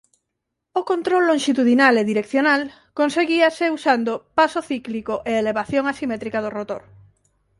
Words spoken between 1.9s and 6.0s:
e direccional conseguíase usando paso cíclico e elevación